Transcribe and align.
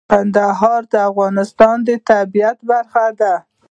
کندهار 0.11 0.81
د 0.93 0.95
افغانستان 1.09 1.77
د 1.87 1.89
طبیعت 2.09 2.57
برخه 2.69 3.05
ده. 3.19 3.33